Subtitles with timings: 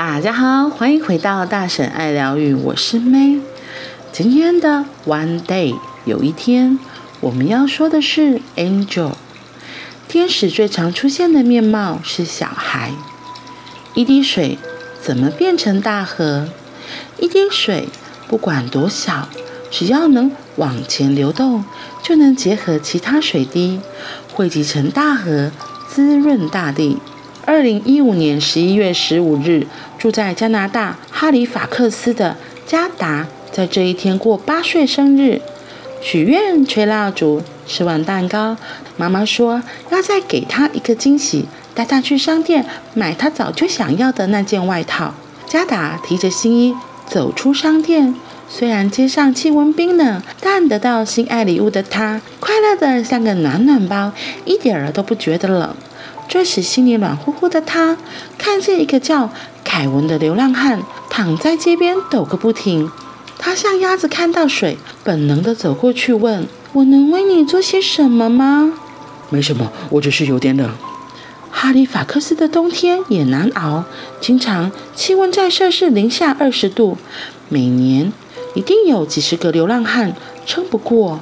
[0.00, 3.40] 大家好，欢迎回到大婶爱疗愈，我是 May。
[4.12, 5.74] 今天的 One Day
[6.04, 6.78] 有一天，
[7.18, 9.14] 我们要说的是 Angel。
[10.06, 12.92] 天使最常出现的面貌是小孩。
[13.94, 14.58] 一滴水
[15.02, 16.48] 怎么变成大河？
[17.18, 17.88] 一滴水
[18.28, 19.28] 不管多小，
[19.68, 21.64] 只要能往前流动，
[22.04, 23.80] 就能结合其他水滴，
[24.32, 25.50] 汇集成大河，
[25.88, 26.98] 滋润大地。
[27.48, 29.66] 二零一五年十一月十五日，
[29.96, 35.40] 住在加拿大哈利法克斯的加达，在这一天过八岁生日，
[36.02, 38.58] 许愿、吹蜡烛、吃完蛋糕，
[38.98, 45.14] 妈妈说要再给他一个惊喜，带他去商店买他早就想要的那件外套。
[45.46, 46.74] 加达提着新衣
[47.06, 48.14] 走出商店，
[48.50, 54.12] 虽然街上气温冰冷，但得到心爱礼物的他，快乐的像个暖暖包，
[54.44, 55.74] 一点儿都不觉得冷。
[56.28, 57.96] 这时，心里暖乎乎的他，
[58.36, 59.30] 看见一个叫
[59.64, 62.90] 凯文的流浪汉躺在街边抖个不停。
[63.38, 68.74] 他像鸭子看到水，本能的走过去问：“我能为你做些什么吗
[69.30, 70.70] ？”“没什么，我只是有点冷。”
[71.50, 73.84] 哈利法克斯的冬天也难熬，
[74.20, 76.98] 经常气温在摄氏零下二十度，
[77.48, 78.12] 每年
[78.54, 81.20] 一定有几十个流浪汉撑不过。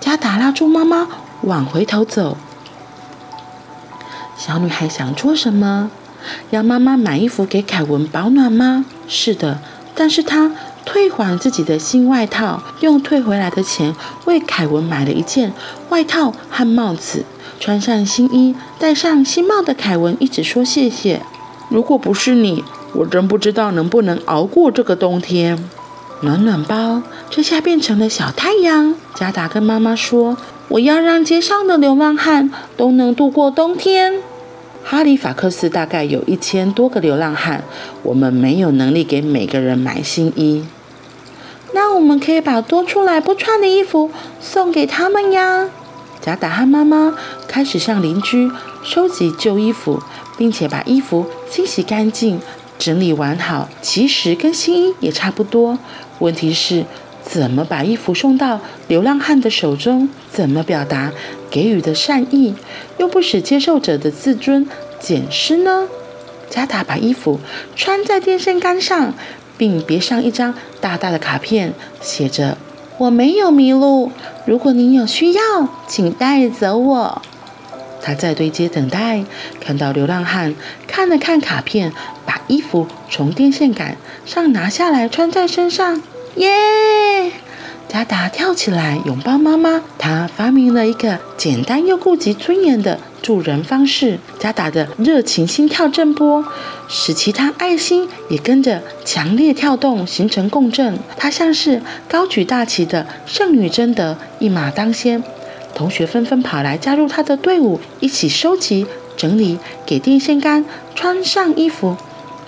[0.00, 1.06] 加达拉猪妈妈
[1.42, 2.36] 往回头走。
[4.40, 5.90] 小女孩想做什么？
[6.48, 8.86] 要妈妈买衣服给凯文保暖吗？
[9.06, 9.58] 是的，
[9.94, 10.50] 但是她
[10.86, 15.52] 退还自己的新外套，用退回来的钱为凯文买了一件
[15.90, 17.26] 外套和帽子。
[17.60, 21.20] 穿上新衣、戴上新帽的凯文一直说谢谢。
[21.68, 25.62] 如果不是你，我真不知道能不能熬过这个冬天。
[26.22, 28.94] 暖暖包这下变成了小太阳。
[29.14, 30.38] 加达跟妈妈说
[30.70, 34.14] ：“我要让街上的流浪汉都能度过冬天。”
[34.82, 37.62] 哈利法克斯大概有一千多个流浪汉，
[38.02, 40.64] 我们没有能力给每个人买新衣。
[41.72, 45.68] 那我们可以把多出来不穿的衣服送给他们呀。
[46.20, 47.14] 贾达和妈妈
[47.46, 48.50] 开始向邻居
[48.82, 50.02] 收集旧衣服，
[50.36, 52.40] 并且把衣服清洗干净、
[52.78, 53.68] 整理完好。
[53.80, 55.78] 其实跟新衣也差不多。
[56.18, 56.84] 问题是，
[57.30, 60.08] 怎么把衣服送到流浪汉的手中？
[60.32, 61.12] 怎么表达
[61.48, 62.54] 给予的善意，
[62.98, 64.66] 又不使接受者的自尊
[64.98, 65.86] 减失呢？
[66.50, 67.38] 加达把衣服
[67.76, 69.14] 穿在电线杆上，
[69.56, 72.58] 并别上一张大大的卡片，写着
[72.98, 74.10] ：“我没有迷路，
[74.44, 75.40] 如果您有需要，
[75.86, 77.22] 请带走我。”
[78.02, 79.24] 他在对街等待，
[79.60, 80.56] 看到流浪汉
[80.88, 81.92] 看了看卡片，
[82.26, 83.96] 把衣服从电线杆
[84.26, 86.02] 上拿下来穿在身上。
[86.36, 87.32] 耶！
[87.88, 89.82] 加达跳起来拥抱妈妈。
[89.98, 94.20] 他发明了一个简单又顾及尊严的助人方式。
[94.38, 96.44] 加达的热情心跳震波，
[96.88, 100.96] 使其他爱心也跟着强烈跳动，形成共振。
[101.16, 105.22] 他像是高举大旗的圣女贞德，一马当先。
[105.74, 108.86] 同学纷纷跑来加入他的队伍，一起收集、
[109.16, 110.64] 整理，给电线杆
[110.94, 111.96] 穿上衣服，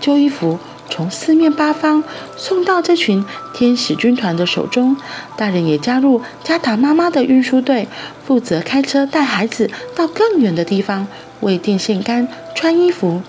[0.00, 0.58] 旧衣服。
[1.00, 2.04] 从四面八方
[2.36, 3.24] 送到这群
[3.54, 4.94] 天使军团的手中，
[5.34, 7.88] 大人也加入加达妈妈的运输队，
[8.26, 11.06] 负责开车带孩子到更远的地方
[11.40, 13.22] 为电线杆穿衣服。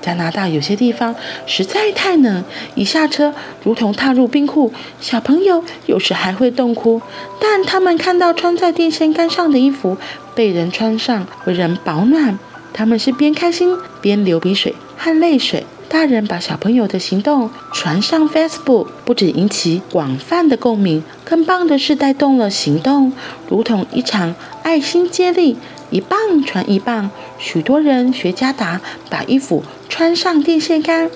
[0.00, 1.14] 加拿大有些地方
[1.46, 2.42] 实在太冷，
[2.74, 3.32] 一下车
[3.62, 7.00] 如同踏入冰库，小朋友有时还会冻哭。
[7.40, 9.96] 但他们看到穿在电线杆上的衣服
[10.34, 12.36] 被人穿上，为人保暖，
[12.72, 15.64] 他们是边开心边流鼻水和泪水。
[15.92, 23.12] 大人把小朋友的行动传上 Facebook，不止引起广泛的共鸣，更棒的是带动了行动，
[23.50, 25.58] 如同一场爱心接力，
[25.90, 28.80] 一棒传一棒，许多人学加达
[29.10, 31.10] 把衣服穿上电线杆，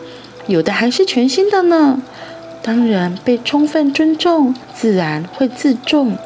[0.47, 2.03] 有的还是全新的呢。
[2.63, 6.19] 当人被充分尊重，自然会自重。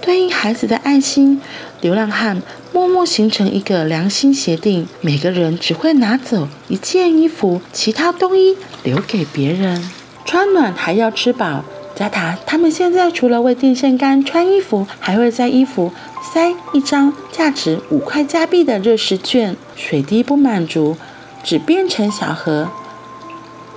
[0.00, 1.40] 对应孩子的爱心，
[1.84, 2.40] 流浪汉
[2.72, 9.86] 默默形成一个良心协定：每个人只会拿走一件衣服，其他冬衣留给别人。
[10.24, 11.62] 穿暖还要吃饱。
[11.94, 15.92] 加塔他们现在除了为电线杆穿衣服，还会在衣服
[16.22, 19.54] 塞一张价值五块加币的热食券。
[19.76, 20.96] 水滴不满足，
[21.42, 22.70] 只变成小河，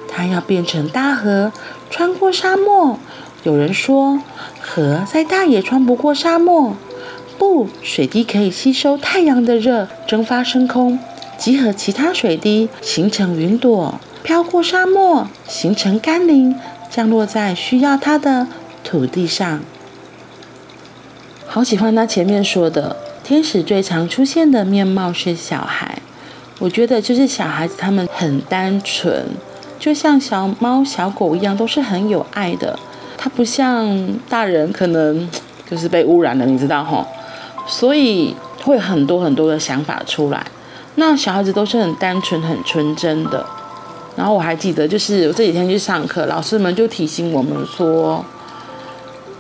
[0.07, 1.51] 它要变成大河，
[1.89, 2.98] 穿过沙漠。
[3.44, 4.21] 有人说，
[4.62, 6.77] 河再大也穿不过沙漠。
[7.38, 11.00] 不，水滴可以吸收太阳的热，蒸发升空，
[11.38, 16.56] 集合其他水滴，形成云朵，飘过沙漠，形成甘霖，
[16.89, 18.48] 降落在需要它的
[18.84, 19.62] 土地上。
[21.45, 26.01] 好喜欢他前面说的，天使最常出现的面貌是小孩。
[26.60, 29.25] 我觉得就是小孩子，他们很单纯。
[29.80, 32.78] 就像小猫小狗一样，都是很有爱的。
[33.16, 35.30] 它不像大人，可能
[35.69, 37.06] 就是被污染了，你知道齁，
[37.68, 40.46] 所以会很多很多的想法出来。
[40.96, 43.46] 那小孩子都是很单纯、很纯真的。
[44.16, 48.25] 然后我还记得，就是我这几天去上课，老师们就提醒我们说，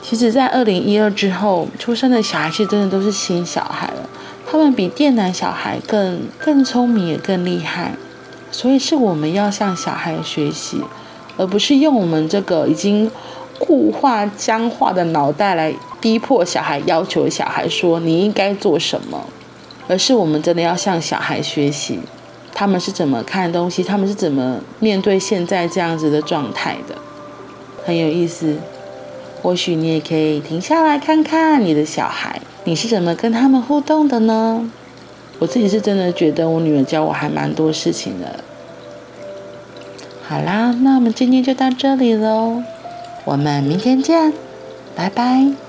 [0.03, 4.07] 其实，在二零一二之后出生的小孩，其实真的都是新小孩了。
[4.49, 7.95] 他们比电男小孩更更聪明，也更厉害。
[8.51, 10.81] 所以是我们要向小孩学习，
[11.37, 13.09] 而不是用我们这个已经
[13.59, 19.25] 固化、僵化的脑袋来逼迫小孩、要求小孩说你应该做什么，
[19.87, 21.99] 而是我们真的要向小孩学习。
[22.53, 23.83] 他们是怎么看东西？
[23.83, 26.95] 他们是怎么面对现在这样子的状态的？
[27.85, 28.57] 很有意思。
[29.43, 34.69] 或许你也可以停下来看看你的小孩，你是怎么跟他们互动的呢？
[35.37, 38.43] 我自己是真的觉得我女儿教我还蛮多事情的。
[40.27, 42.63] 好啦，那我们今天就到这里喽，
[43.27, 44.31] 我们明天见，
[44.95, 45.66] 拜拜。